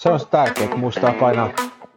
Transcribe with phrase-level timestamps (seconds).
[0.00, 1.50] Se on tärkeää, että muistaa painaa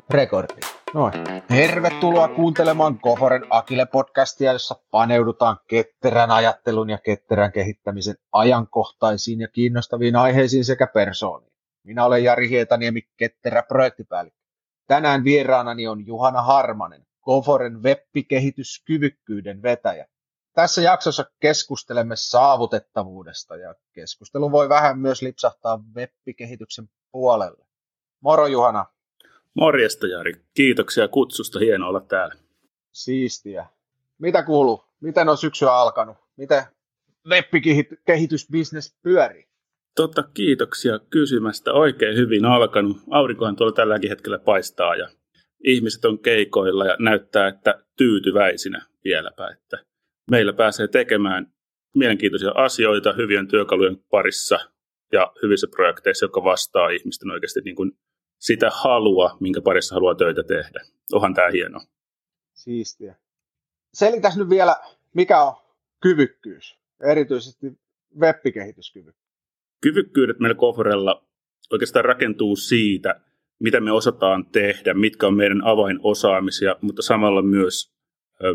[0.10, 0.54] rekordi.
[0.94, 1.14] Noin.
[1.48, 10.66] Tervetuloa kuuntelemaan Koforen Akile-podcastia, jossa paneudutaan ketterän ajattelun ja ketterän kehittämisen ajankohtaisiin ja kiinnostaviin aiheisiin
[10.66, 11.54] sekä persooniin.
[11.84, 14.40] Minä olen Jari Hietaniemi, ketterä projektipäällikkö.
[14.88, 20.08] Tänään vieraanani on Juhana Harmanen, Koforen web-kehityskyvykkyyden vetäjä.
[20.54, 27.73] Tässä jaksossa keskustelemme saavutettavuudesta ja keskustelu voi vähän myös lipsahtaa web-kehityksen puolelle.
[28.24, 28.86] Moro Juhana.
[29.54, 30.34] Morjesta Jari.
[30.54, 31.60] Kiitoksia kutsusta.
[31.60, 32.36] Hienoa olla täällä.
[32.92, 33.66] Siistiä.
[34.18, 34.84] Mitä kuuluu?
[35.02, 36.18] Miten on syksy alkanut?
[36.38, 36.64] Miten
[37.30, 39.46] web-kehitysbisnes pyörii?
[39.96, 41.74] Totta, kiitoksia kysymästä.
[41.74, 42.98] Oikein hyvin alkanut.
[43.10, 45.10] Aurinkohan tuolla tälläkin hetkellä paistaa ja
[45.64, 49.86] ihmiset on keikoilla ja näyttää, että tyytyväisinä vieläpä, että
[50.32, 51.54] meillä pääsee tekemään
[51.96, 54.60] mielenkiintoisia asioita hyvien työkalujen parissa
[55.12, 57.92] ja hyvissä projekteissa, jotka vastaa ihmisten oikeasti niin kuin
[58.44, 60.82] sitä halua, minkä parissa haluaa töitä tehdä.
[61.14, 61.82] Onhan tämä hieno.
[62.54, 63.16] Siistiä.
[63.94, 64.76] Selitäs nyt vielä,
[65.14, 65.54] mikä on
[66.02, 67.68] kyvykkyys, erityisesti
[68.20, 69.34] web-kehityskyvykkyys.
[69.82, 71.26] Kyvykkyydet meillä Koforella
[71.72, 73.22] oikeastaan rakentuu siitä,
[73.60, 77.94] mitä me osataan tehdä, mitkä on meidän avainosaamisia, mutta samalla myös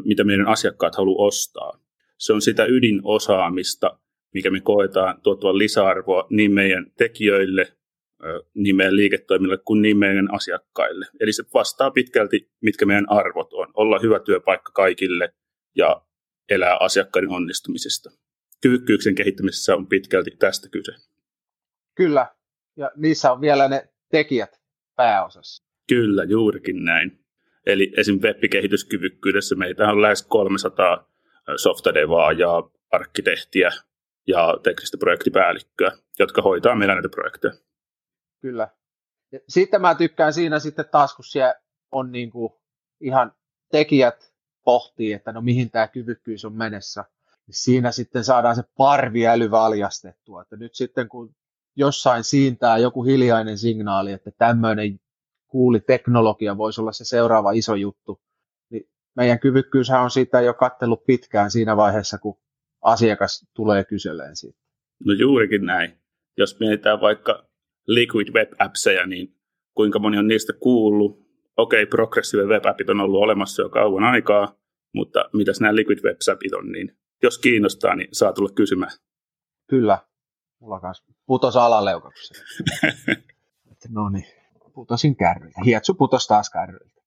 [0.05, 1.81] mitä meidän asiakkaat haluaa ostaa.
[2.19, 3.99] Se on sitä ydinosaamista,
[4.35, 7.78] mikä me koetaan tuottavan lisäarvoa niin meidän tekijöille,
[8.77, 11.07] meidän liiketoimille kuin meidän asiakkaille.
[11.21, 13.69] Eli se vastaa pitkälti, mitkä meidän arvot on.
[13.75, 15.35] Olla hyvä työpaikka kaikille
[15.77, 16.03] ja
[16.49, 18.11] elää asiakkaiden onnistumisesta.
[18.63, 20.93] Kyvykkyyksen kehittämisessä on pitkälti tästä kyse.
[21.95, 22.27] Kyllä,
[22.77, 24.61] ja niissä on vielä ne tekijät
[24.97, 25.65] pääosassa.
[25.89, 27.19] Kyllä, juurikin näin.
[27.67, 28.21] Eli esim.
[28.23, 31.11] web-kehityskyvykkyydessä meitä on lähes 300
[31.57, 32.49] softadevaa ja
[32.91, 33.71] arkkitehtiä
[34.27, 37.68] ja teknistä projektipäällikköä, jotka hoitaa meillä näitä projekteja.
[38.41, 38.69] Kyllä.
[39.33, 41.55] Ja sitten mä tykkään siinä sitten taas, kun siellä
[41.93, 42.53] on niin kuin
[43.01, 43.33] ihan
[43.71, 44.33] tekijät
[44.65, 47.05] pohtii, että no mihin tämä kyvykkyys on menessä,
[47.47, 50.43] niin siinä sitten saadaan se parviäly valjastettua.
[50.43, 51.35] Että nyt sitten kun
[51.77, 55.01] jossain siintää joku hiljainen signaali, että tämmöinen
[55.47, 58.21] kuuli teknologia voisi olla se seuraava iso juttu,
[58.71, 62.39] niin meidän kyvykkyyshän on siitä jo kattellut pitkään siinä vaiheessa, kun
[62.83, 64.59] asiakas tulee kyseleen siitä.
[65.05, 65.99] No juurikin näin.
[66.37, 67.48] Jos mietitään vaikka
[67.89, 69.35] Liquid Web Appseja, niin
[69.75, 71.29] kuinka moni on niistä kuullut?
[71.57, 74.55] Okei, okay, Progressive Web Appit on ollut olemassa jo kauan aikaa,
[74.95, 78.93] mutta mitäs nämä Liquid Web Appit on, niin jos kiinnostaa, niin saa tulla kysymään.
[79.67, 79.99] Kyllä,
[80.61, 82.35] mulla kanssa putos alaleukaksi.
[83.91, 84.27] no niin,
[84.75, 85.61] putosin kärryiltä.
[85.65, 87.03] Hietsu putos taas kärryiltä.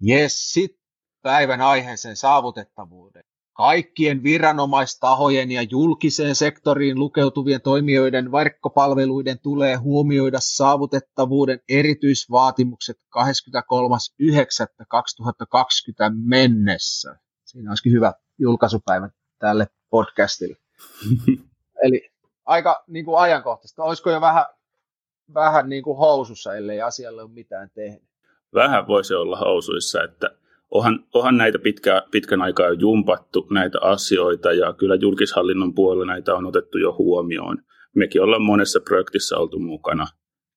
[0.00, 0.86] Jes, sitten
[1.22, 3.24] päivän aiheeseen saavutettavuuden
[3.56, 13.22] kaikkien viranomaistahojen ja julkiseen sektoriin lukeutuvien toimijoiden verkkopalveluiden tulee huomioida saavutettavuuden erityisvaatimukset 23.9.2020
[16.28, 17.16] mennessä.
[17.44, 20.56] Siinä olisikin hyvä julkaisupäivä tälle podcastille.
[21.84, 22.10] Eli
[22.44, 23.82] aika niin kuin ajankohtaista.
[23.82, 24.44] Olisiko jo vähän,
[25.34, 28.08] vähän niin kuin housussa, ellei asialle ole mitään tehnyt?
[28.54, 30.30] Vähän voisi olla housuissa, että
[30.70, 36.46] onhan, onhan näitä pitkä, pitkän aikaa jumpattu näitä asioita ja kyllä julkishallinnon puolella näitä on
[36.46, 37.58] otettu jo huomioon.
[37.94, 40.06] Mekin ollaan monessa projektissa oltu mukana,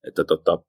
[0.08, 0.64] että tota,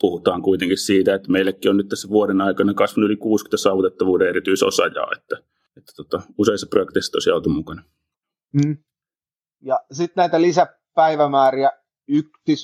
[0.00, 5.08] puhutaan kuitenkin siitä, että meillekin on nyt tässä vuoden aikana kasvanut yli 60 saavutettavuuden erityisosaajaa,
[5.16, 5.36] että,
[5.76, 7.82] että tota, useissa projekteissa tosiaan oltu mukana.
[8.52, 8.76] Mm.
[9.62, 11.70] Ja sitten näitä lisäpäivämääriä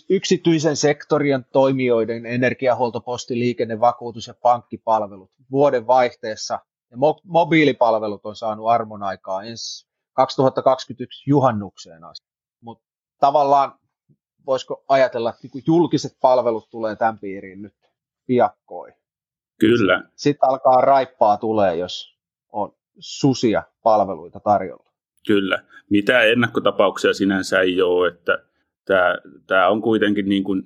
[0.09, 6.59] yksityisen sektorien toimijoiden energiahuolto, posti, liikenne, vakuutus ja pankkipalvelut vuoden vaihteessa.
[6.91, 12.27] Ja mo- mobiilipalvelut on saanut armon aikaa ensi 2021 juhannukseen asti.
[12.61, 12.84] Mutta
[13.21, 13.79] tavallaan
[14.47, 17.75] voisiko ajatella, että niinku julkiset palvelut tulee tämän piiriin nyt
[18.27, 18.95] piakkoin.
[19.61, 20.03] Kyllä.
[20.15, 22.19] Sitten alkaa raippaa tulee, jos
[22.53, 24.93] on susia palveluita tarjolla.
[25.27, 25.63] Kyllä.
[25.91, 28.39] Mitä ennakkotapauksia sinänsä ei ole, että
[28.86, 30.62] tämä, tämä on kuitenkin niin kuin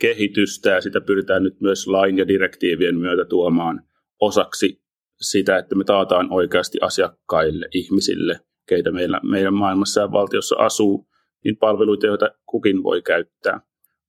[0.00, 3.82] kehitystä ja sitä pyritään nyt myös lain ja direktiivien myötä tuomaan
[4.20, 4.82] osaksi
[5.20, 11.08] sitä, että me taataan oikeasti asiakkaille, ihmisille, keitä meillä, meidän maailmassa ja valtiossa asuu,
[11.44, 13.60] niin palveluita, joita kukin voi käyttää.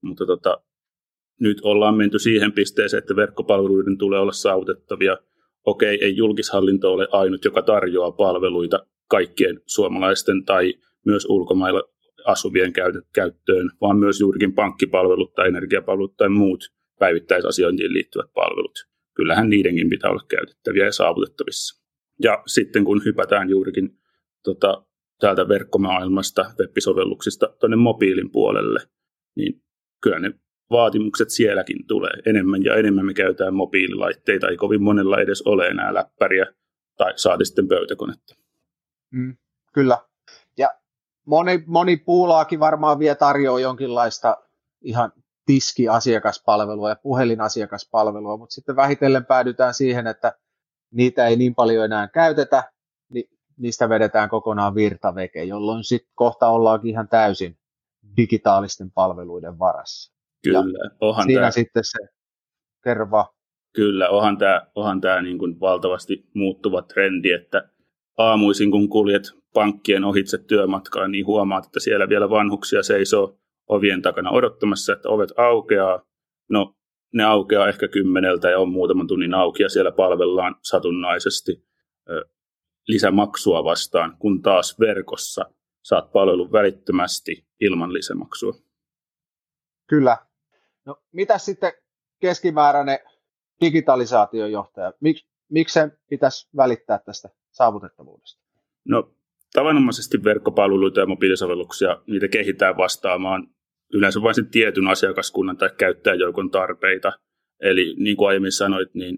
[0.02, 0.64] Mutta tota,
[1.40, 5.18] nyt ollaan menty siihen pisteeseen, että verkkopalveluiden tulee olla saavutettavia.
[5.66, 10.74] Okei, ei julkishallinto ole ainut, joka tarjoaa palveluita kaikkien suomalaisten tai
[11.06, 11.93] myös ulkomailla
[12.26, 12.74] asuvien
[13.14, 16.64] käyttöön, vaan myös juurikin pankkipalvelut tai energiapalvelut tai muut
[17.00, 18.88] päivittäisasiointiin liittyvät palvelut.
[19.16, 21.84] Kyllähän niidenkin pitää olla käytettäviä ja saavutettavissa.
[22.24, 23.90] Ja sitten kun hypätään juurikin
[24.44, 24.86] tota,
[25.20, 28.80] täältä verkkomaailmasta, web-sovelluksista tuonne mobiilin puolelle,
[29.36, 29.62] niin
[30.02, 30.32] kyllä ne
[30.72, 32.14] vaatimukset sielläkin tulee.
[32.26, 36.46] Enemmän ja enemmän me käytetään mobiililaitteita, ei kovin monella edes ole enää läppäriä
[36.98, 38.36] tai saati sitten pöytäkonetta.
[39.12, 39.38] Mm,
[39.74, 39.98] kyllä.
[41.26, 44.38] Moni, moni puulaakin varmaan vielä tarjoaa jonkinlaista
[44.82, 45.12] ihan
[45.46, 50.34] tiskiasiakaspalvelua ja puhelinasiakaspalvelua, mutta sitten vähitellen päädytään siihen, että
[50.92, 52.64] niitä ei niin paljon enää käytetä,
[53.10, 57.58] niin niistä vedetään kokonaan virtaveke, jolloin sitten kohta ollaankin ihan täysin
[58.18, 60.14] digitaalisten palveluiden varassa.
[60.44, 61.98] Kyllä, onhan siinä tämä, sitten se,
[62.84, 63.08] kerro
[63.74, 67.70] Kyllä, onhan tämä, onhan tämä niin kuin valtavasti muuttuva trendi, että
[68.18, 74.32] aamuisin kun kuljet pankkien ohitse työmatkaan, niin huomaat, että siellä vielä vanhuksia seisoo ovien takana
[74.32, 76.06] odottamassa, että ovet aukeaa.
[76.50, 76.76] No,
[77.14, 81.68] ne aukeaa ehkä kymmeneltä ja on muutaman tunnin auki ja siellä palvellaan satunnaisesti
[82.10, 82.26] ö,
[82.88, 85.46] lisämaksua vastaan, kun taas verkossa
[85.84, 88.54] saat palvelun välittömästi ilman lisämaksua.
[89.90, 90.18] Kyllä.
[90.86, 91.74] No, mitä sitten
[92.22, 93.00] keskimääräinen
[93.62, 95.18] digitalisaatiojohtaja, Mik,
[95.50, 98.44] miksi sen pitäisi välittää tästä saavutettavuudesta?
[98.88, 99.16] No,
[99.54, 103.48] tavanomaisesti verkkopalveluita ja mobiilisovelluksia, niitä kehitetään vastaamaan
[103.94, 107.12] yleensä vain sen tietyn asiakaskunnan tai käyttäjäjoukon tarpeita.
[107.62, 109.18] Eli niin kuin aiemmin sanoit, niin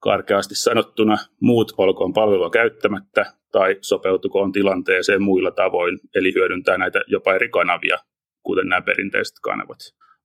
[0.00, 7.34] karkeasti sanottuna muut olkoon palvelua käyttämättä tai sopeutukoon tilanteeseen muilla tavoin, eli hyödyntää näitä jopa
[7.34, 7.98] eri kanavia,
[8.42, 9.78] kuten nämä perinteiset kanavat.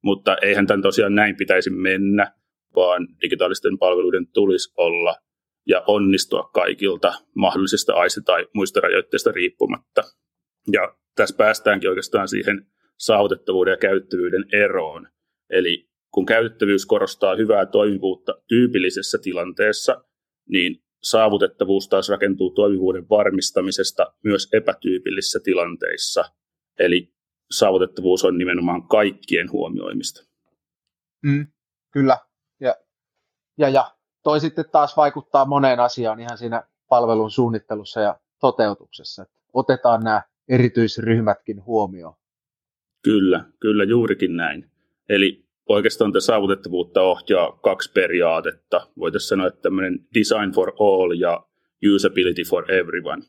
[0.03, 2.31] Mutta eihän tämän tosiaan näin pitäisi mennä,
[2.75, 5.15] vaan digitaalisten palveluiden tulisi olla
[5.69, 10.01] ja onnistua kaikilta mahdollisista aiste- tai muista rajoitteista riippumatta.
[10.71, 12.67] Ja tässä päästäänkin oikeastaan siihen
[12.97, 15.07] saavutettavuuden ja käyttävyyden eroon.
[15.49, 20.03] Eli kun käytettävyys korostaa hyvää toimivuutta tyypillisessä tilanteessa,
[20.49, 26.25] niin saavutettavuus taas rakentuu toimivuuden varmistamisesta myös epätyypillisissä tilanteissa.
[26.79, 27.13] Eli
[27.51, 30.29] saavutettavuus on nimenomaan kaikkien huomioimista.
[31.23, 31.47] Mm,
[31.93, 32.17] kyllä.
[32.59, 32.75] Ja,
[33.57, 39.21] ja, ja toi sitten taas vaikuttaa moneen asiaan ihan siinä palvelun suunnittelussa ja toteutuksessa.
[39.21, 42.13] Että otetaan nämä erityisryhmätkin huomioon.
[43.03, 44.71] Kyllä, kyllä juurikin näin.
[45.09, 48.87] Eli oikeastaan tätä saavutettavuutta ohjaa kaksi periaatetta.
[48.97, 51.45] Voitaisiin sanoa, että tämmöinen design for all ja
[51.95, 53.23] usability for everyone.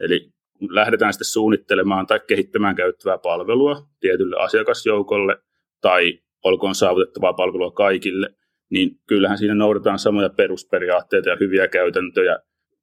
[0.00, 0.30] Eli
[0.70, 5.36] lähdetään sitten suunnittelemaan tai kehittämään käyttävää palvelua tietylle asiakasjoukolle
[5.80, 8.34] tai olkoon saavutettavaa palvelua kaikille,
[8.70, 12.38] niin kyllähän siinä noudataan samoja perusperiaatteita ja hyviä käytäntöjä,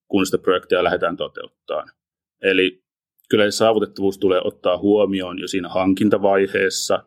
[0.08, 1.90] kun sitä projektia lähdetään toteuttamaan.
[2.42, 2.84] Eli
[3.30, 7.04] kyllä se saavutettavuus tulee ottaa huomioon jo siinä hankintavaiheessa.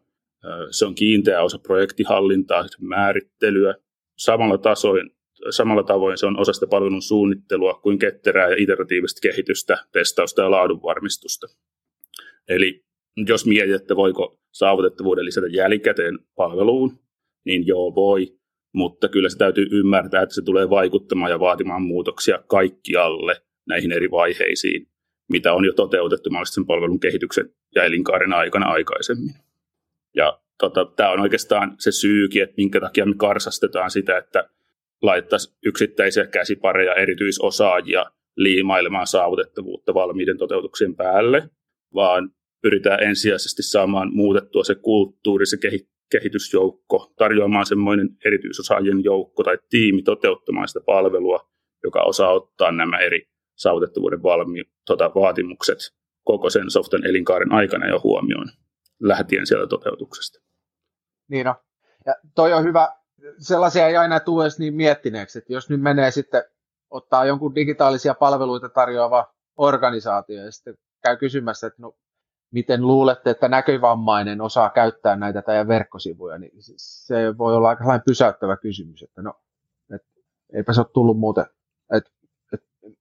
[0.71, 3.75] Se on kiinteä osa projektihallintaa, määrittelyä.
[4.19, 5.11] Samalla, tasoin,
[5.51, 10.51] samalla tavoin se on osa sitä palvelun suunnittelua kuin ketterää ja iteratiivista kehitystä, testausta ja
[10.51, 11.47] laadunvarmistusta.
[12.49, 12.85] Eli
[13.29, 16.99] jos mietit, että voiko saavutettavuuden lisätä jälkikäteen palveluun,
[17.45, 18.39] niin joo voi,
[18.73, 24.11] mutta kyllä se täytyy ymmärtää, että se tulee vaikuttamaan ja vaatimaan muutoksia kaikkialle näihin eri
[24.11, 24.87] vaiheisiin
[25.29, 29.35] mitä on jo toteutettu mahdollisesti palvelun kehityksen ja elinkaaren aikana aikaisemmin.
[30.15, 34.49] Ja tota, tämä on oikeastaan se syykin, että minkä takia me karsastetaan sitä, että
[35.03, 38.05] laittaisiin yksittäisiä käsipareja, erityisosaajia
[38.37, 41.51] liimailemaan saavutettavuutta valmiiden toteutuksien päälle,
[41.95, 42.31] vaan
[42.63, 45.57] pyritään ensisijaisesti saamaan muutettua se kulttuuri, se
[46.11, 51.51] kehitysjoukko, tarjoamaan semmoinen erityisosaajien joukko tai tiimi toteuttamaan sitä palvelua,
[51.85, 55.79] joka osaa ottaa nämä eri saavutettavuuden valmi, tota, vaatimukset
[56.25, 58.47] koko sen soften elinkaaren aikana jo huomioon,
[59.01, 60.39] lähtien sieltä toteutuksesta.
[61.29, 61.55] Niin on.
[62.07, 62.89] Ja toi on hyvä,
[63.39, 66.45] sellaisia ei aina tule edes niin miettineeksi, että jos nyt menee sitten
[66.91, 71.97] ottaa jonkun digitaalisia palveluita tarjoava organisaatio ja sitten käy kysymässä, että no,
[72.51, 78.57] miten luulette, että näkövammainen osaa käyttää näitä teidän verkkosivuja, niin se voi olla aika pysäyttävä
[78.57, 79.41] kysymys, että no,
[79.95, 80.03] et,
[80.55, 81.47] eipä se ole tullut muuten,
[81.97, 82.11] että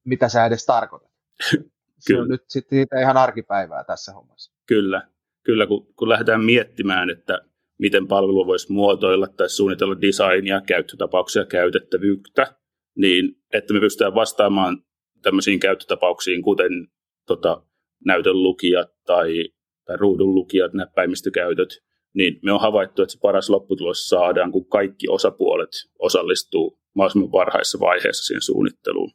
[0.03, 1.11] mitä sä edes tarkoitat.
[1.99, 4.51] Se on nyt sitten ihan arkipäivää tässä hommassa.
[4.65, 5.07] Kyllä,
[5.43, 7.41] kyllä kun, kun lähdetään miettimään, että
[7.77, 12.55] miten palvelu voisi muotoilla tai suunnitella designia, käyttötapauksia, käytettävyyttä,
[12.95, 14.83] niin että me pystytään vastaamaan
[15.21, 16.87] tämmöisiin käyttötapauksiin, kuten
[17.25, 17.63] tota,
[18.05, 19.49] näytön lukijat tai,
[19.85, 21.83] tai ruudun lukijat, näppäimistökäytöt,
[22.13, 25.69] niin me on havaittu, että se paras lopputulos saadaan, kun kaikki osapuolet
[25.99, 29.11] osallistuu mahdollisimman varhaisessa vaiheessa siihen suunnitteluun.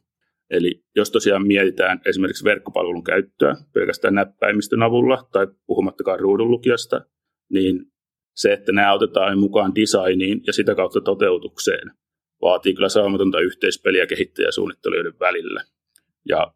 [0.49, 7.05] Eli jos tosiaan mietitään esimerkiksi verkkopalvelun käyttöä pelkästään näppäimistön avulla tai puhumattakaan ruudunlukijasta,
[7.49, 7.85] niin
[8.35, 11.91] se, että nämä otetaan mukaan designiin ja sitä kautta toteutukseen,
[12.41, 15.63] vaatii kyllä saumatonta yhteispeliä kehittäjäsuunnittelijoiden välillä.
[16.29, 16.53] Ja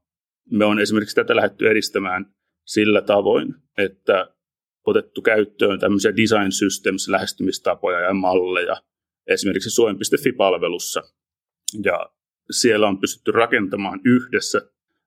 [0.51, 2.25] me on esimerkiksi tätä lähdetty edistämään
[2.65, 4.35] sillä tavoin, että
[4.85, 8.75] otettu käyttöön tämmöisiä design systems lähestymistapoja ja malleja,
[9.27, 11.01] esimerkiksi Suomi.fi-palvelussa.
[11.83, 12.09] Ja
[12.51, 14.61] siellä on pystytty rakentamaan yhdessä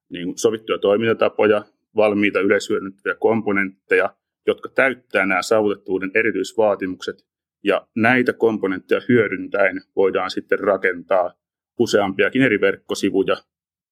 [0.09, 1.65] niin sovittuja toimintatapoja,
[1.95, 4.15] valmiita yleishyödynnettäviä komponentteja,
[4.47, 7.29] jotka täyttää nämä saavutettavuuden erityisvaatimukset,
[7.63, 11.33] ja näitä komponentteja hyödyntäen voidaan sitten rakentaa
[11.79, 13.37] useampiakin eri verkkosivuja,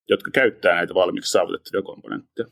[0.09, 2.47] jotka käyttää näitä valmiiksi saavutettavia komponentteja.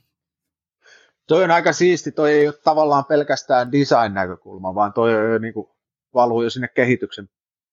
[1.28, 5.54] Toi on aika siisti, toi ei ole tavallaan pelkästään design-näkökulma, vaan toi on jo niin
[5.54, 5.68] kuin,
[6.14, 7.30] valuu jo sinne kehityksen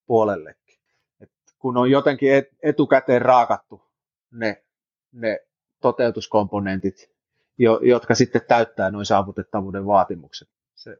[0.06, 0.78] puolellekin.
[1.20, 2.30] Et kun on jotenkin
[2.62, 3.82] etukäteen raakattu
[4.30, 4.64] ne,
[5.12, 5.40] ne
[5.80, 7.10] toteutuskomponentit,
[7.58, 10.48] jo, jotka sitten täyttää noin saavutettavuuden vaatimukset.
[10.74, 10.96] Se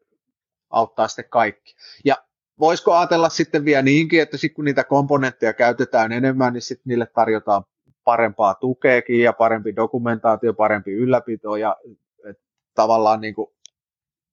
[0.71, 1.75] auttaa sitten kaikki.
[2.05, 2.17] Ja
[2.61, 7.07] voisiko ajatella sitten vielä niinkin, että sit kun niitä komponentteja käytetään enemmän, niin sitten niille
[7.07, 7.65] tarjotaan
[8.05, 11.77] parempaa tukeakin ja parempi dokumentaatio, parempi ylläpito ja
[12.29, 12.39] et,
[12.75, 13.47] tavallaan niin kuin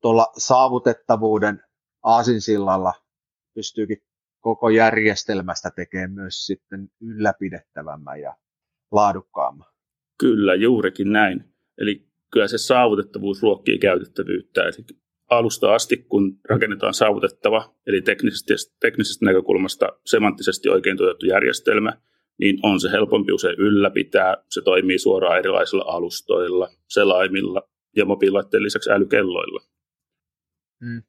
[0.02, 1.64] tuolla saavutettavuuden
[2.04, 2.94] aasinsillalla
[3.54, 3.98] pystyykin
[4.40, 8.36] koko järjestelmästä tekemään myös sitten ylläpidettävämmän ja
[8.92, 9.68] laadukkaamman.
[10.20, 11.44] Kyllä, juurikin näin.
[11.78, 14.62] Eli kyllä se saavutettavuus ruokkii käytettävyyttä.
[14.64, 15.00] Eli
[15.30, 21.94] alusta asti, kun rakennetaan saavutettava, eli teknisesti, teknisestä näkökulmasta semanttisesti oikein tuotettu järjestelmä,
[22.40, 24.38] niin on se helpompi usein ylläpitää.
[24.50, 27.62] Se toimii suoraan erilaisilla alustoilla, selaimilla
[27.96, 29.62] ja mobiililaitteen lisäksi älykelloilla.
[30.86, 31.04] Hmm.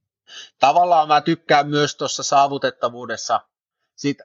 [0.60, 3.40] Tavallaan mä tykkään myös tuossa saavutettavuudessa,
[3.96, 4.24] siitä,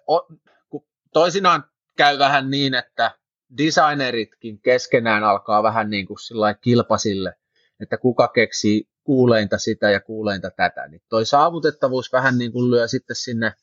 [0.69, 1.63] kun toisinaan
[1.97, 3.12] käy vähän niin, että
[3.57, 6.17] designeritkin keskenään alkaa vähän niin kuin
[6.62, 7.33] kilpasille,
[7.79, 10.88] että kuka keksii kuuleinta sitä ja kuuleinta tätä.
[10.88, 13.53] Niin toi saavutettavuus vähän niin kuin lyö sitten sinne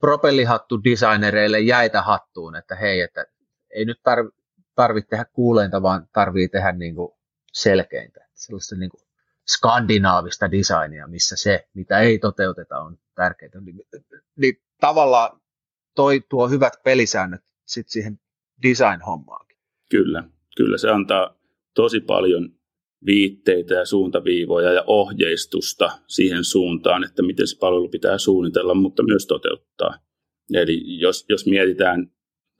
[0.00, 3.26] propellihattu designereille jäitä hattuun, että hei, että
[3.70, 7.12] ei nyt tarvitse tarvitse tehdä kuuleinta, vaan tarvii tehdä niin kuin
[7.52, 8.26] selkeintä.
[8.34, 9.00] Sellaista niin kuin
[9.46, 13.50] skandinaavista designia, missä se, mitä ei toteuteta, on tärkeää.
[13.64, 13.76] Niin,
[14.36, 15.40] niin tavallaan
[15.94, 18.20] toi tuo hyvät pelisäännöt sit siihen
[18.62, 19.58] design-hommaakin.
[19.90, 20.24] Kyllä,
[20.56, 21.36] kyllä se antaa
[21.74, 22.55] tosi paljon
[23.06, 29.26] viitteitä ja suuntaviivoja ja ohjeistusta siihen suuntaan, että miten se palvelu pitää suunnitella, mutta myös
[29.26, 29.98] toteuttaa.
[30.54, 32.10] Eli jos, jos mietitään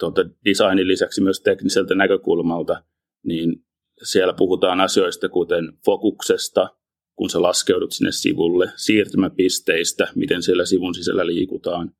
[0.00, 2.82] tuota designin lisäksi myös tekniseltä näkökulmalta,
[3.24, 3.64] niin
[4.02, 6.68] siellä puhutaan asioista kuten fokuksesta,
[7.16, 11.92] kun sä laskeudut sinne sivulle, siirtymäpisteistä, miten siellä sivun sisällä liikutaan,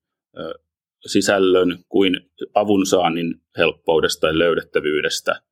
[1.06, 2.20] sisällön kuin
[2.54, 5.42] avunsaannin helppoudesta ja löydettävyydestä,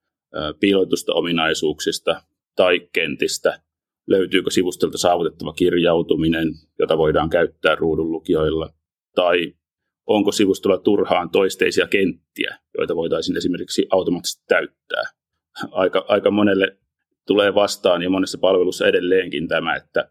[0.60, 2.22] piilotusta ominaisuuksista
[2.56, 3.60] tai kentistä,
[4.06, 8.70] löytyykö sivustolta saavutettava kirjautuminen, jota voidaan käyttää ruudun lukijoilla,
[9.14, 9.54] tai
[10.06, 15.02] onko sivustolla turhaan toisteisia kenttiä, joita voitaisiin esimerkiksi automaattisesti täyttää.
[15.70, 16.78] Aika, aika monelle
[17.26, 20.10] tulee vastaan ja monessa palvelussa edelleenkin tämä, että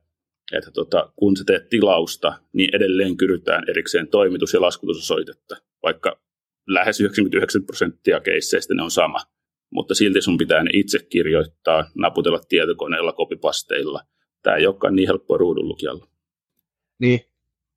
[0.51, 6.21] että tota, kun sä teet tilausta, niin edelleen kyrytään erikseen toimitus- ja laskutusosoitetta, vaikka
[6.67, 9.19] lähes 99 prosenttia keisseistä ne on sama.
[9.73, 14.01] Mutta silti sun pitää ne itse kirjoittaa, naputella tietokoneella, kopipasteilla.
[14.43, 16.07] Tämä ei olekaan niin helppoa ruudunlukijalla.
[16.99, 17.19] Niin,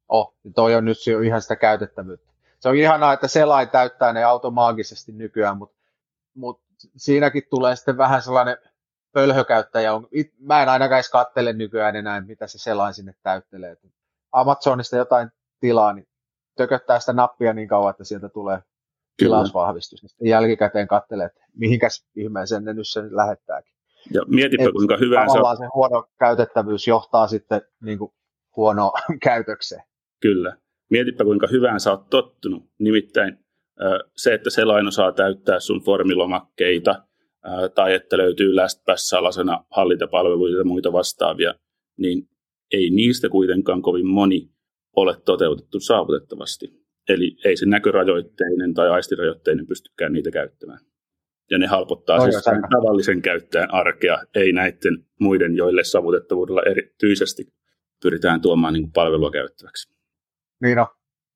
[0.09, 2.33] oh, toi on nyt jo ihan sitä käytettävyyttä.
[2.61, 5.76] Se on ihanaa, että selain täyttää ne automaagisesti nykyään, mutta,
[6.35, 6.65] mutta
[6.97, 8.57] siinäkin tulee sitten vähän sellainen
[9.12, 9.91] pölhökäyttäjä
[10.38, 13.76] mä en ainakaan edes kattele nykyään enää, mitä se selain sinne täyttelee.
[14.33, 15.29] Amazonista jotain
[15.61, 16.09] tilaa, niin
[16.57, 18.59] tököttää sitä nappia niin kauan, että sieltä tulee
[19.17, 20.03] tilausvahvistus.
[20.21, 23.73] Niin jälkikäteen katselee, että mihinkäs ihmeeseen ne nyt sen lähettääkin.
[24.15, 25.57] Ja mietipä Et kuinka hyvää se on.
[25.57, 28.13] se huono käytettävyys johtaa sitten niin kuin
[28.57, 28.93] huonoa
[29.23, 29.83] käytökseen.
[30.21, 30.57] Kyllä.
[30.91, 32.63] Mietipä kuinka hyvään sä oot tottunut.
[32.79, 33.39] Nimittäin
[34.17, 37.03] se, että selain osaa täyttää sun formilomakkeita,
[37.75, 41.55] tai että löytyy LastPass-salasena hallintapalveluita ja muita vastaavia,
[41.99, 42.29] niin
[42.73, 44.51] ei niistä kuitenkaan kovin moni
[44.97, 46.86] ole toteutettu saavutettavasti.
[47.09, 50.79] Eli ei se näkörajoitteinen tai aistirajoitteinen pystykään niitä käyttämään.
[51.51, 57.55] Ja ne halpottaa siis tavallisen käyttäjän arkea, ei näiden muiden, joille saavutettavuudella erityisesti
[58.03, 59.95] pyritään tuomaan niin palvelua käyttäväksi.
[60.63, 60.87] Niin no,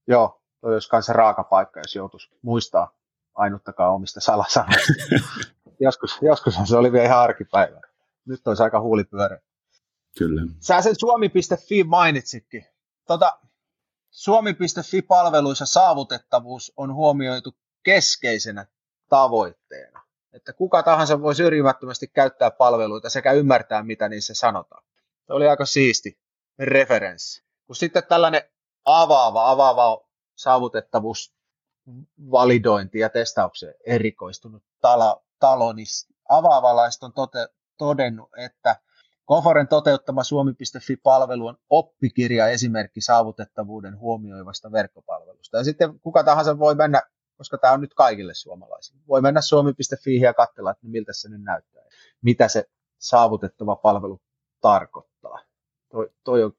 [0.08, 2.98] joo, toi olisi myös raaka paikka, jos joutuisi muistaa
[3.34, 4.92] ainuttakaan omista salasanoista.
[5.86, 7.80] joskus, joskus se oli vielä ihan arkipäivä.
[8.28, 9.40] Nyt olisi aika huulipyörä.
[10.18, 10.42] Kyllä.
[10.58, 12.64] Sä sen suomi.fi mainitsitkin.
[13.06, 13.38] Tota,
[14.10, 18.66] Suomi.fi-palveluissa saavutettavuus on huomioitu keskeisenä
[19.08, 20.02] tavoitteena.
[20.32, 24.84] Että kuka tahansa voi syrjimättömästi käyttää palveluita sekä ymmärtää, mitä niissä sanotaan.
[25.26, 26.20] Se oli aika siisti
[26.58, 27.44] referenssi.
[27.66, 28.42] Kun sitten tällainen
[28.84, 31.34] avaava, avaava saavutettavuus
[32.30, 35.86] validointi ja testaukseen erikoistunut talo, talo niin
[36.28, 37.48] avaavalaiset on tote,
[37.78, 38.76] todennut, että
[39.30, 45.56] Koforen toteuttama suomi.fi-palvelu on oppikirja esimerkki saavutettavuuden huomioivasta verkkopalvelusta.
[45.56, 47.02] Ja sitten kuka tahansa voi mennä,
[47.36, 51.42] koska tämä on nyt kaikille suomalaisille, voi mennä suomi.fi ja katsella, että miltä se nyt
[51.42, 51.82] näyttää,
[52.22, 52.64] mitä se
[52.98, 54.20] saavutettava palvelu
[54.60, 55.38] tarkoittaa.
[55.90, 56.52] Toi, toi on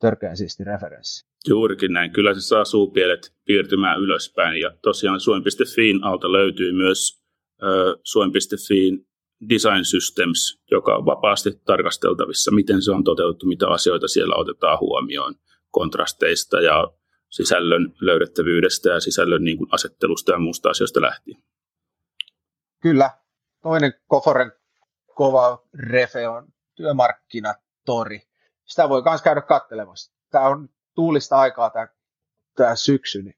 [0.00, 1.26] törkeän siisti referenssi.
[1.48, 2.12] Juurikin näin.
[2.12, 4.60] Kyllä se saa suupielet piirtymään ylöspäin.
[4.60, 7.22] Ja tosiaan Suomi.fiin alta löytyy myös
[7.62, 9.06] äh, Suomi.fiin
[9.48, 15.34] Design Systems, joka on vapaasti tarkasteltavissa, miten se on toteutettu, mitä asioita siellä otetaan huomioon
[15.70, 16.92] kontrasteista ja
[17.30, 21.42] sisällön löydettävyydestä ja sisällön niin kuin asettelusta ja muusta asioista lähtien.
[22.80, 23.10] Kyllä.
[23.62, 24.52] Toinen Koforen
[25.14, 28.22] kova refe on työmarkkinatori.
[28.64, 30.12] Sitä voi myös käydä katselemassa.
[30.30, 31.88] Tämä on tuulista aikaa tämä,
[32.56, 33.36] tämä syksy, niin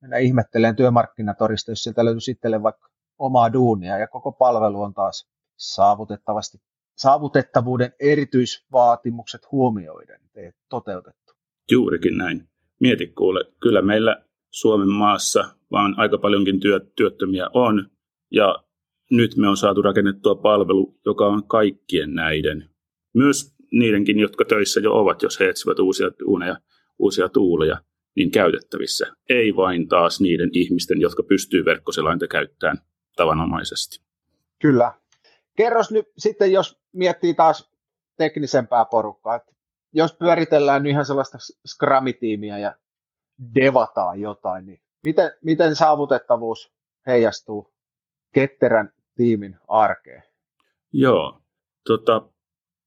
[0.00, 5.31] mennä ihmetteleen työmarkkinatorista, jos sieltä löytyisi itselle vaikka omaa duunia ja koko palvelu on taas
[5.62, 6.58] saavutettavasti,
[6.96, 10.20] saavutettavuuden erityisvaatimukset huomioiden
[10.68, 11.32] toteutettu.
[11.70, 12.48] Juurikin näin.
[12.80, 17.90] Mieti kuule, kyllä meillä Suomen maassa vaan aika paljonkin työ, työttömiä on,
[18.30, 18.64] ja
[19.10, 22.70] nyt me on saatu rakennettua palvelu, joka on kaikkien näiden,
[23.14, 26.56] myös niidenkin, jotka töissä jo ovat, jos he etsivät uusia tuuneja,
[26.98, 27.82] uusia tuuleja,
[28.16, 29.06] niin käytettävissä.
[29.28, 32.78] Ei vain taas niiden ihmisten, jotka pystyy verkkoselainta käyttämään
[33.16, 34.00] tavanomaisesti.
[34.62, 34.92] Kyllä,
[35.56, 37.72] Kerros nyt sitten, jos miettii taas
[38.16, 39.52] teknisempää porukkaa, että
[39.92, 42.76] jos pyöritellään ihan sellaista skramitiimiä ja
[43.54, 46.72] devataan jotain, niin miten, miten saavutettavuus
[47.06, 47.74] heijastuu
[48.34, 50.22] ketterän tiimin arkeen?
[50.92, 51.42] Joo,
[51.86, 52.28] tota,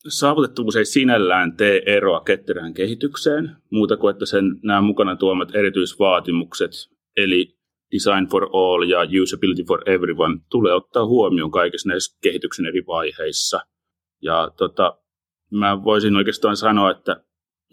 [0.07, 6.71] saavutettavuus ei sinällään tee eroa ketterään kehitykseen, muuta kuin että sen nämä mukana tuomat erityisvaatimukset,
[7.17, 7.54] eli
[7.95, 13.59] design for all ja usability for everyone tulee ottaa huomioon kaikissa näissä kehityksen eri vaiheissa.
[14.21, 14.97] Ja tota,
[15.51, 17.23] mä voisin oikeastaan sanoa, että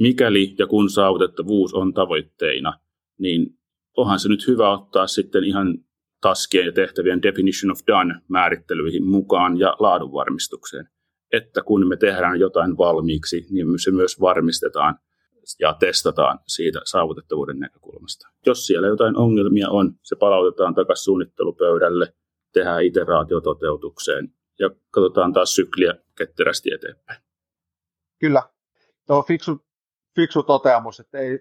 [0.00, 2.72] mikäli ja kun saavutettavuus on tavoitteina,
[3.18, 3.46] niin
[3.96, 5.78] onhan se nyt hyvä ottaa sitten ihan
[6.20, 10.88] taskien ja tehtävien definition of done määrittelyihin mukaan ja laadunvarmistukseen.
[11.32, 14.98] Että kun me tehdään jotain valmiiksi, niin se myös varmistetaan–
[15.61, 18.28] ja testataan siitä saavutettavuuden näkökulmasta.
[18.46, 22.14] Jos siellä jotain ongelmia on, se palautetaan takaisin suunnittelupöydälle,
[22.52, 27.22] tehdään iteraatiototeutukseen ja katsotaan taas sykliä ketterästi eteenpäin.
[28.20, 28.42] Kyllä.
[29.07, 29.66] Tuo on fiksu,
[30.16, 31.35] fiksu toteamus, että ei,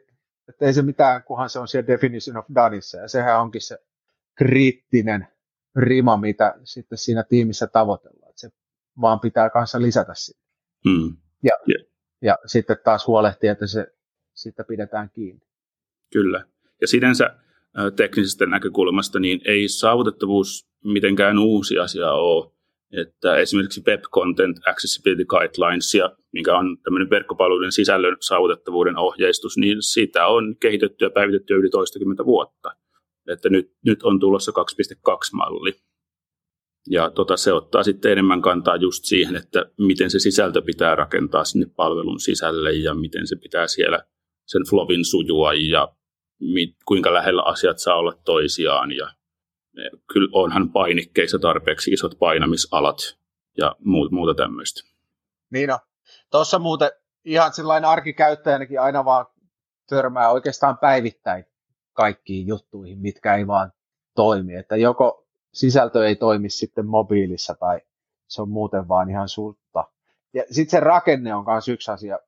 [0.49, 2.97] että ei se mitään, kunhan se on siellä definition of doneissa.
[2.97, 3.77] Ja sehän onkin se
[4.35, 5.27] kriittinen
[5.75, 8.29] rima, mitä sitten siinä tiimissä tavoitellaan.
[8.29, 8.49] Että se
[9.01, 10.41] vaan pitää kanssa lisätä sitä.
[10.89, 11.17] Hmm.
[11.43, 11.90] Ja yeah
[12.21, 13.87] ja sitten taas huolehtia, että se
[14.33, 15.41] sitä pidetään kiinni.
[16.13, 16.45] Kyllä.
[16.81, 17.35] Ja sinänsä
[17.95, 22.51] teknisestä näkökulmasta niin ei saavutettavuus mitenkään uusi asia ole.
[23.01, 25.93] Että esimerkiksi Web Content Accessibility Guidelines,
[26.31, 32.25] mikä on tämmöinen verkkopalveluiden sisällön saavutettavuuden ohjeistus, niin sitä on kehitetty ja päivitetty yli toistakymmentä
[32.25, 32.75] vuotta.
[33.27, 35.73] Että nyt, nyt on tulossa 2.2-malli.
[36.89, 41.43] Ja tota, se ottaa sitten enemmän kantaa just siihen, että miten se sisältö pitää rakentaa
[41.43, 44.03] sinne palvelun sisälle ja miten se pitää siellä
[44.45, 45.95] sen flowin sujua ja
[46.39, 48.91] mit, kuinka lähellä asiat saa olla toisiaan.
[48.91, 49.11] Ja
[50.13, 52.97] kyllä onhan painikkeissa tarpeeksi isot painamisalat
[53.57, 53.75] ja
[54.11, 54.81] muuta tämmöistä.
[55.51, 55.79] Niin on.
[56.31, 56.91] Tuossa muuten
[57.25, 59.25] ihan sellainen arkikäyttäjänäkin aina vaan
[59.89, 61.45] törmää oikeastaan päivittäin
[61.93, 63.71] kaikkiin juttuihin, mitkä ei vaan
[64.15, 64.55] toimi.
[64.55, 67.81] Että joko sisältö ei toimi sitten mobiilissa tai
[68.27, 69.83] se on muuten vaan ihan suutta.
[70.33, 72.19] Ja sitten se rakenne on myös yksi asia.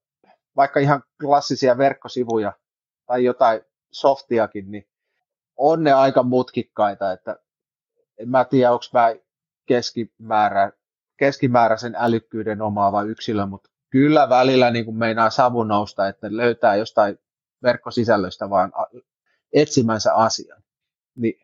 [0.55, 2.53] Vaikka ihan klassisia verkkosivuja
[3.05, 4.87] tai jotain softiakin, niin
[5.57, 7.39] on ne aika mutkikkaita, että
[8.17, 9.15] en mä tiedä, onko mä
[9.65, 10.71] keskimäärä,
[11.17, 17.19] keskimääräisen älykkyyden omaava yksilö, mutta kyllä välillä niin kuin meinaa savu nousta, että löytää jostain
[17.63, 18.71] verkkosisällöstä vaan
[19.53, 20.63] etsimänsä asian.
[21.15, 21.41] Niin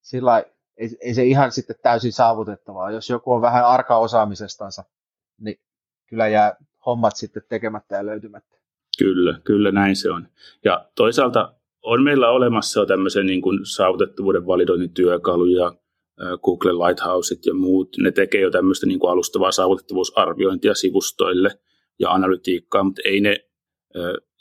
[0.00, 0.44] sillä
[0.80, 2.90] ei, ei se ihan sitten täysin saavutettavaa.
[2.90, 4.84] Jos joku on vähän arka osaamisestansa,
[5.40, 5.56] niin
[6.08, 8.56] kyllä jää hommat sitten tekemättä ja löytymättä.
[8.98, 10.28] Kyllä, kyllä näin se on.
[10.64, 15.74] Ja toisaalta on meillä olemassa tämmöisen niin kuin saavutettavuuden validoinnin työkaluja,
[16.42, 21.50] Google Lighthouseit ja muut, ne tekee jo tämmöistä niin kuin alustavaa saavutettavuusarviointia sivustoille
[21.98, 23.36] ja analytiikkaa, mutta ei ne,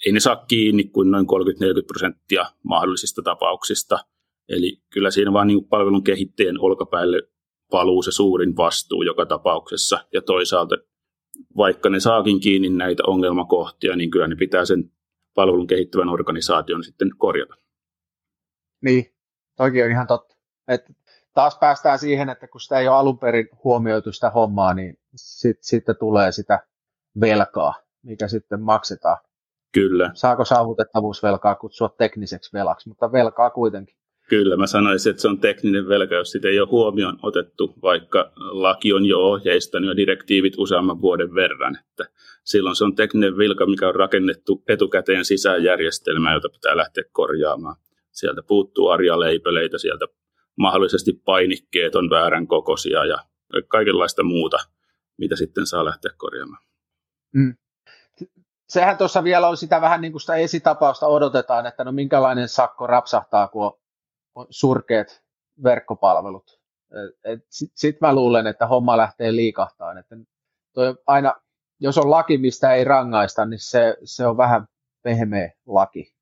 [0.05, 1.27] ei ne saa kiinni kuin noin 30-40
[1.87, 3.99] prosenttia mahdollisista tapauksista–
[4.49, 7.21] Eli kyllä siinä vaan niin palvelun kehittäjän olkapäälle
[7.71, 9.99] valuu se suurin vastuu joka tapauksessa.
[10.13, 10.75] Ja toisaalta,
[11.57, 14.91] vaikka ne saakin kiinni näitä ongelmakohtia, niin kyllä ne pitää sen
[15.35, 17.55] palvelun kehittävän organisaation sitten korjata.
[18.81, 19.05] Niin,
[19.57, 20.35] toki on ihan totta.
[20.67, 20.85] Et
[21.33, 25.63] taas päästään siihen, että kun sitä ei ole alun perin huomioitu sitä hommaa, niin sitten
[25.63, 26.59] sit tulee sitä
[27.21, 29.17] velkaa, mikä sitten maksetaan.
[29.71, 30.11] Kyllä.
[30.13, 33.98] Saako saavutettavuusvelkaa kutsua tekniseksi velaksi, mutta velkaa kuitenkin.
[34.29, 38.31] Kyllä, mä sanoisin, että se on tekninen velka, jos sitä ei ole huomioon otettu, vaikka
[38.35, 41.77] laki on jo ohjeistanut ja direktiivit useamman vuoden verran.
[41.89, 42.05] Että
[42.43, 47.75] silloin se on tekninen velka, mikä on rakennettu etukäteen sisäjärjestelmään, jota pitää lähteä korjaamaan.
[48.11, 50.05] Sieltä puuttuu arjaleipeleitä, sieltä
[50.57, 53.17] mahdollisesti painikkeet on väärän kokoisia ja
[53.67, 54.57] kaikenlaista muuta,
[55.17, 56.63] mitä sitten saa lähteä korjaamaan.
[57.33, 57.55] Mm.
[58.67, 62.87] Sehän tuossa vielä on sitä vähän niin kuin sitä esitapausta odotetaan, että no minkälainen sakko
[62.87, 63.78] rapsahtaa, kun on
[64.49, 65.23] surkeat
[65.63, 66.59] verkkopalvelut.
[67.49, 69.97] Sitten sit mä luulen, että homma lähtee liikahtaan.
[69.97, 70.15] Että
[70.73, 71.33] toi aina,
[71.79, 74.67] jos on laki, mistä ei rangaista, niin se, se on vähän
[75.03, 76.13] pehmeä laki.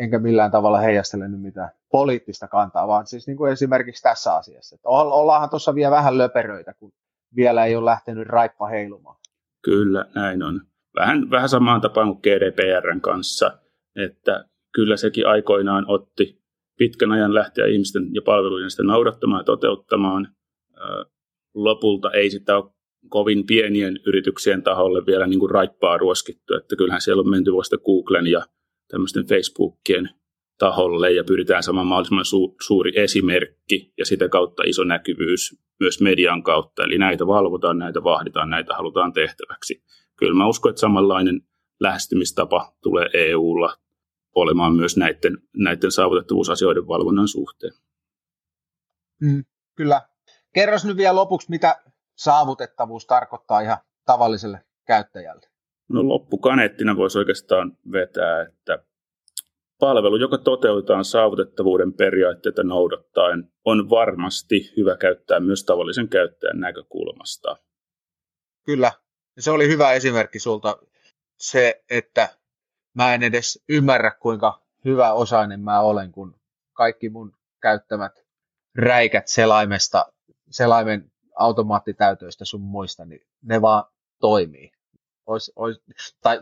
[0.00, 4.74] Enkä millään tavalla heijastele nyt mitään poliittista kantaa, vaan siis niin kuin esimerkiksi tässä asiassa.
[4.74, 6.92] Että ollaanhan tuossa vielä vähän löperöitä, kun
[7.36, 9.16] vielä ei ole lähtenyt raippa heilumaan.
[9.62, 10.60] Kyllä, näin on.
[10.94, 13.58] Vähän, vähän samaan tapaan kuin GDPRn kanssa,
[13.96, 16.39] että kyllä sekin aikoinaan otti
[16.80, 20.28] pitkän ajan lähteä ihmisten ja palvelujen sitä noudattamaan ja toteuttamaan.
[21.54, 22.70] Lopulta ei sitä ole
[23.08, 27.76] kovin pienien yrityksien taholle vielä niin kuin raippaa ruoskittu, että kyllähän siellä on menty vasta
[27.78, 28.42] Googlen ja
[28.88, 30.10] tämmöisten Facebookien
[30.58, 36.42] taholle ja pyritään saamaan mahdollisimman su- suuri esimerkki ja sitä kautta iso näkyvyys myös median
[36.42, 36.84] kautta.
[36.84, 39.82] Eli näitä valvotaan, näitä vahditaan, näitä halutaan tehtäväksi.
[40.16, 41.40] Kyllä mä uskon, että samanlainen
[41.80, 43.76] lähestymistapa tulee EUlla
[44.34, 47.72] olemaan myös näiden, näiden saavutettavuusasioiden valvonnan suhteen.
[49.20, 49.44] Mm,
[49.76, 50.02] kyllä.
[50.54, 51.80] Kerros nyt vielä lopuksi, mitä
[52.16, 55.46] saavutettavuus tarkoittaa ihan tavalliselle käyttäjälle.
[55.88, 58.84] No loppukaneettina voisi oikeastaan vetää, että
[59.80, 67.56] Palvelu, joka toteutetaan saavutettavuuden periaatteita noudattaen, on varmasti hyvä käyttää myös tavallisen käyttäjän näkökulmasta.
[68.66, 68.92] Kyllä,
[69.38, 70.78] se oli hyvä esimerkki sulta.
[71.36, 72.28] Se, että
[72.94, 76.40] mä en edes ymmärrä, kuinka hyvä osainen mä olen, kun
[76.72, 78.12] kaikki mun käyttämät
[78.74, 80.12] räikät selaimesta,
[80.50, 83.84] selaimen automaattitäytöistä sun muista, niin ne vaan
[84.20, 84.72] toimii.
[85.26, 85.80] Ois, ois,
[86.22, 86.40] tai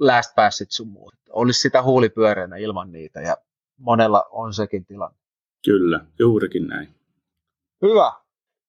[0.00, 1.14] last passit sun muut.
[1.30, 3.36] Olisi sitä huulipyöreänä ilman niitä ja
[3.78, 5.18] monella on sekin tilanne.
[5.64, 6.94] Kyllä, juurikin näin.
[7.82, 8.12] Hyvä.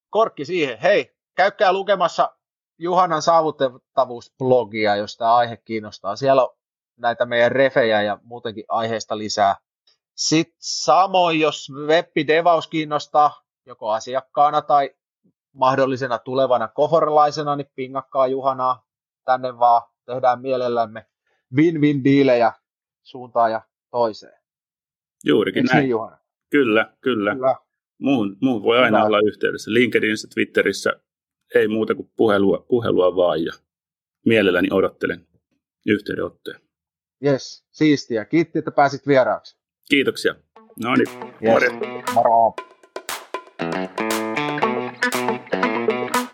[0.09, 0.79] Korkki siihen.
[0.79, 2.35] Hei, käykää lukemassa
[2.77, 6.15] Juhanan saavutettavuusblogia, jos tämä aihe kiinnostaa.
[6.15, 6.57] Siellä on
[6.97, 9.55] näitä meidän refejä ja muutenkin aiheesta lisää.
[10.15, 14.95] Sitten samoin, jos web-devaus kiinnostaa joko asiakkaana tai
[15.53, 18.85] mahdollisena tulevana kohorlaisena, niin pingakkaa Juhanaa
[19.25, 19.81] tänne vaan.
[20.05, 21.05] Tehdään mielellämme
[21.55, 22.53] win-win diilejä
[23.03, 24.39] suuntaan ja toiseen.
[25.25, 25.83] Juurikin Eikö näin.
[25.83, 27.33] Niin, Kyllä, kyllä.
[27.33, 27.55] kyllä.
[27.99, 29.05] Muun, muun voi aina kyllä.
[29.07, 29.73] olla yhteydessä.
[29.73, 30.93] LinkedInissä, Twitterissä
[31.55, 33.51] ei muuta kuin puhelua, puhelua vaan ja
[34.25, 35.27] mielelläni odottelen
[35.85, 36.59] yhteydenottoja.
[37.25, 38.25] Yes, siistiä.
[38.25, 39.57] Kiitti, että pääsit vieraaksi.
[39.89, 40.35] Kiitoksia.
[40.83, 41.73] No niin, yes.
[42.13, 42.55] moro.